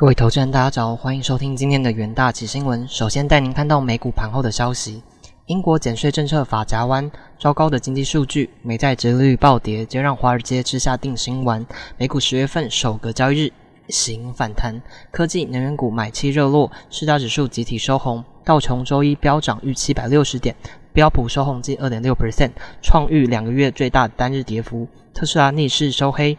[0.00, 2.86] 各位投资人，大家早，欢迎收听今天的元大奇新闻。
[2.86, 5.02] 首先带您看到美股盘后的消息：
[5.46, 11.66] 英国减税政策法夹弯，糟糕的经济数据，美债殖利率暴跌，皆让华尔街吃下定心丸。
[11.96, 13.52] 美股十月份首个交易日
[13.88, 14.80] 行反弹，
[15.10, 20.54] 科技、能源股买气热络，四大指数集体收红，道琼周一飙涨逾七百六十点，
[20.92, 24.86] 标普收红近二点六 percent，创逾两个月最大单日跌幅。
[25.12, 26.38] 特斯拉逆势收黑。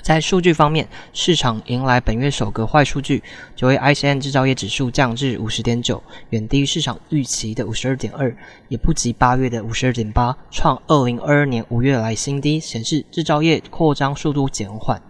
[0.00, 3.22] 在数据方面，市场迎来本月首个坏数据，
[3.54, 8.34] 九月 ICN 制造业指数降至五十点九，远低于市场预期的五十二点二，
[8.68, 15.00] 也不及八月的五十二点八，创二零二二年五月来新低，显示制造业扩张速度减缓。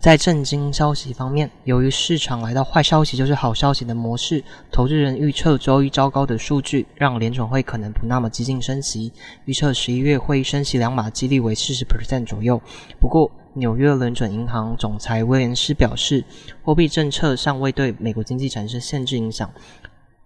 [0.00, 9.12] 在震惊消息方面，由于市场来到坏消息就是好消息的模式，投资人预测周一糟糕的数据让联准会可能不那么激进升息，
[9.44, 12.62] 预测十一月会升息两码几率为四十 percent 左右。
[13.00, 16.24] 不过，纽约联准银行总裁威廉斯表示，
[16.62, 19.50] 货币政策尚未对美国经济产生限制影响。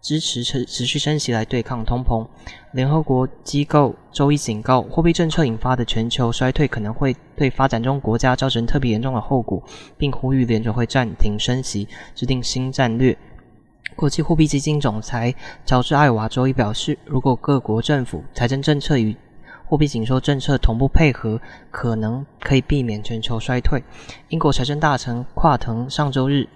[0.01, 2.27] 支持持持续升息来对抗通膨。
[2.73, 9.62] 联合国机构周一警告，货币政策引发的全球衰退可能会对发展中国家造成特别严重的后果，
[9.97, 13.17] 并呼吁联准会暂停升息，制定新战略。
[13.95, 15.33] 国际货币基金总裁
[15.64, 19.17] 乔治艾娃周一表示，如果各国政府财政政策与
[19.73, 23.83] 货币紧缩政策同步配合，可能可以避免全球衰退。
[24.29, 26.47] 英国财政大臣跨腾上周日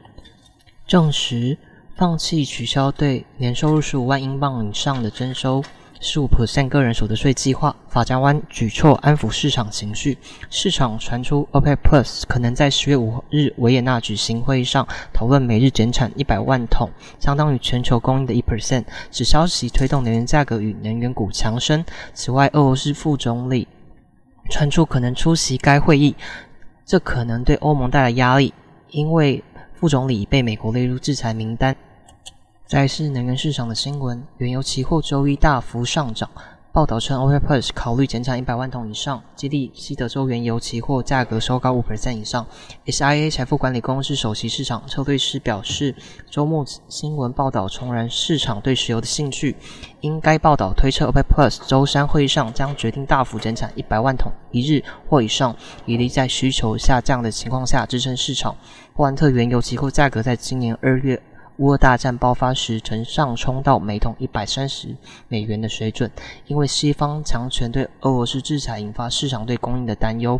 [0.86, 1.56] 证实。
[1.94, 5.64] 放弃取消对年收入十五万英镑以上的征收
[6.00, 7.74] 十五 percent 个人所得税计划。
[7.88, 10.18] 法家湾举措安抚市场情绪。
[10.50, 18.84] 市场传出 OPEC Plus 可能在十月五日维也纳举行会议上讨论每日减产一百万桶，相当于全球供应的一 percent。
[19.10, 21.84] 此消息推动能源价格与能源股强升。
[22.12, 23.66] 此外，俄罗斯副总理
[24.50, 26.14] 传出可能出席该会议，
[26.84, 28.52] 这可能对欧盟带来压力，
[28.90, 29.42] 因为
[29.74, 31.74] 副总理被美国列入制裁名单。
[32.66, 36.28] 再是能源市场的新闻，原油期货周一大幅上涨。
[36.72, 42.44] 报道称，OPEC 考虑减产一百万桶以上，激励西德州原油期货价格收高五 percent 以上。
[42.86, 45.94] SIA 财富管理公司首席市场策略师表示，
[46.28, 49.54] 周末新闻报道重燃市场对石油的兴趣。
[50.00, 55.54] 因该报道推测，OPEC 周三会议上将决定大幅减产一百万桶一日或以上，
[55.84, 58.56] 以利在需求下降的情况下支撑市场。
[58.92, 61.22] 布兰特原油期货价格在今年二月。
[61.58, 64.94] 乌俄大战爆发时，曾上冲到每桶一百三十
[65.26, 66.10] 美元的水准，
[66.48, 70.38] 因为西方强权对俄罗斯制裁引发市场对供应的担忧。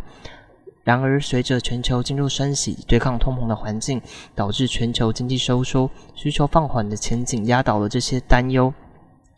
[0.84, 4.00] 然而，随着全球进入升息、对抗通膨的环境，
[4.34, 8.72] 导致全球经济收缩、需求放缓的前景压倒了这些担忧。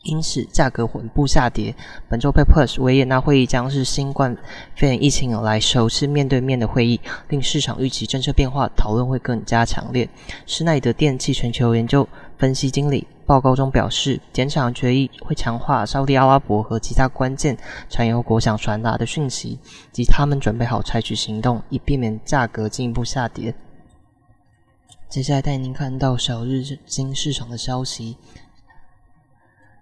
[0.04, 1.74] 因此，价格稳步下跌。
[2.08, 4.34] 本周 Plus 维也纳会议将是新冠
[4.76, 10.08] 肺炎疫情以来首次面对面的会议，令市场预期政策变化讨论会更加强烈。
[10.46, 12.08] 施耐德电器全球研究
[12.38, 17.58] 分析经理报告中表示，减产决议会强化沙特阿拉伯和其他关键
[17.90, 19.58] 产油国想传达的讯息，
[19.92, 23.52] 及他们准备好采取行动，以避免价格进一步下跌。
[25.08, 28.16] 接下来带您看到小日经市场的消息。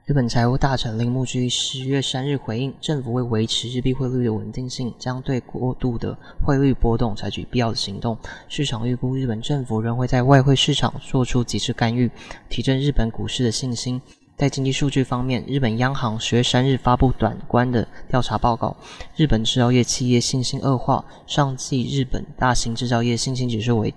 [0.06, 8.16] 日本财务大臣铃木居十月三日回应，政府为维持日币汇率的稳定性，将对过度的汇率波动采取必要的行动。
[8.48, 12.08] 市场预估，日本政府仍会在外汇市场做出几次干预，
[12.48, 14.00] 提振日本股市的信心。
[14.36, 18.76] 在经济数据方面，日本央行十月三日发布短观的调查报告，
[19.16, 23.92] 日本制造业企业信心恶化，上季日本大型制造业信心指数为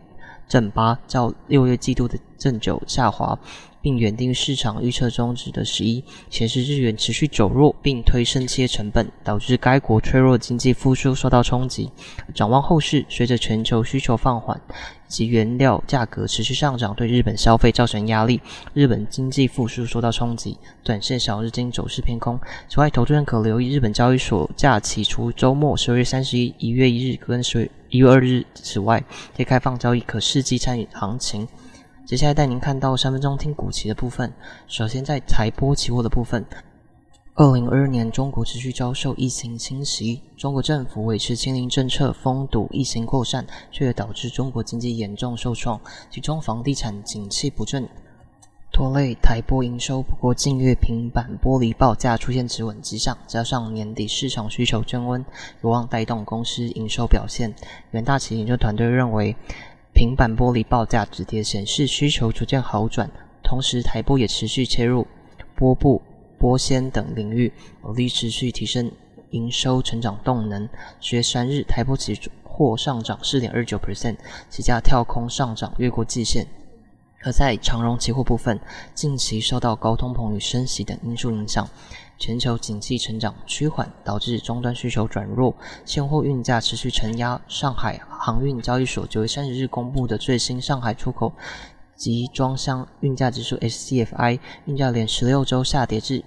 [0.48, 3.38] 正八，较六月季度的正九下滑。
[3.82, 11.90] 并远低于市场预测中值的十一，显示日元持续走弱，并推升企业成本，导致该国脆弱经济复苏受到冲击。
[12.34, 14.60] 展望后市，随着全球需求放缓
[15.08, 18.42] 及原料价格持续上涨，对日本消费造成压力，
[18.74, 20.58] 日本经济复苏受到冲击。
[20.84, 22.40] 短线小日经走势偏空。
[22.68, 29.04] 此外，投资人可留意日本交易所假期除周末十二月三十一、一月一日跟十一月二日此外，
[29.38, 31.48] 可开放交易，可伺机参与行情。
[32.10, 34.34] 接下来带您看到三分钟听股期的部分。
[34.66, 36.44] 首先，在台波期货的部分，
[37.36, 45.80] 二零二二年中国持续遭受疫情侵袭，中国政府维持清零政策，封堵疫情扩散，却导致中国经济严重受创，
[46.10, 47.88] 其中房地产景气不振，
[48.72, 50.02] 拖累台玻营收。
[50.02, 55.24] 不过，近月平板玻璃报价出现止稳迹象，加上年底市场需求增温，
[55.62, 57.54] 有望带动公司营收表现。
[57.92, 59.36] 元大旗研究团队认为。
[60.00, 63.12] 平板玻璃报价止跌显示需求逐渐好转，
[63.44, 65.06] 同时台玻也持续切入
[65.58, 66.02] 玻布、
[66.40, 67.52] 玻纤等领域，
[67.84, 68.90] 努力持续提升
[69.32, 70.70] 营收成长动能。
[71.02, 74.16] 十月三日，台玻指货上涨四点二九 percent，
[74.50, 76.48] 期价跳空上涨越过季线。
[77.26, 78.58] 而在长荣期货部分，
[78.94, 81.68] 近期受到高通膨与升息等因素影响，
[82.18, 85.54] 全球景气成长趋缓，导致终端需求转弱，
[85.84, 87.42] 现货运价持续承压。
[87.50, 87.98] 上海
[88.30, 91.34] 航运交易所九月三十日公布的最新上海出口
[91.96, 96.24] 集装箱运价指数 （SCFI） 运价连十六周下跌至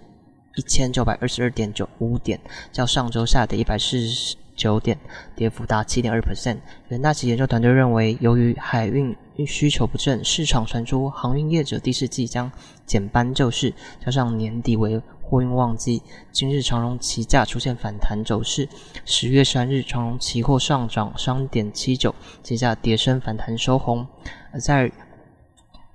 [0.57, 2.41] 一千九百二十二点九五点，
[2.73, 4.37] 较上周下跌一百四十。
[4.55, 4.99] 九点，
[5.35, 6.59] 跌幅达七点二 percent。
[6.89, 9.17] 元大旗研究团队认为，由于海运
[9.47, 12.53] 需求不振，市场传出航运业者第四季将
[12.85, 13.73] 减班救市，
[14.05, 15.01] 加上年底为
[15.33, 18.69] 货运旺季，今日长荣期价出现反弹走势。
[19.07, 24.07] 十月三日，长荣期货上涨三点七九，期价跌升反弹收红。
[24.53, 24.93] 而在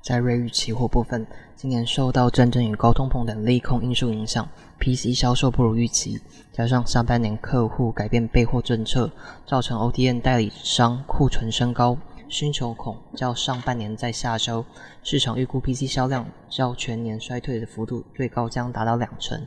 [0.01, 1.27] 在瑞玉期货部分。
[1.55, 4.47] 今年受到战争与高通膨等利空因素影响
[4.79, 6.19] ，PC 销售不如预期，
[6.51, 9.09] 加上上半年客户改变备货政策，
[9.43, 11.97] 造成 ODM 代理商库存升高，
[12.29, 14.63] 需求恐较上半年在下周，
[15.03, 19.45] 市场预估 PC 销量较全年衰退的幅度最高将达到两成，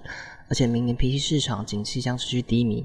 [0.49, 2.85] 而且明年 PC 市场景气将持续低迷。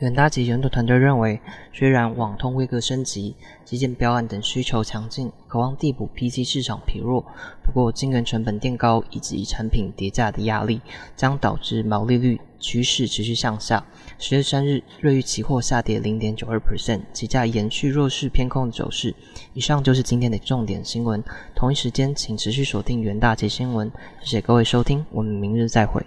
[0.00, 1.40] 远大及研究团队认为，
[1.72, 3.34] 虽然网通规格升级、
[3.64, 7.24] 基建标案等需求强劲，渴望递补 PC 市场疲弱，
[7.64, 10.82] 不过晶圆成本垫高以及产品叠价的压力，
[11.16, 13.82] 将导致毛利率趋势持续向下。
[14.18, 19.14] 十月三日，瑞昱期货下跌零点九二 percent，期价延续弱势偏空的走势。
[19.54, 21.24] 以上就是今天的重点新闻。
[21.54, 23.90] 同一时间，请持续锁定元大及新闻。
[24.20, 26.04] 谢谢各位收听，我们明日再会。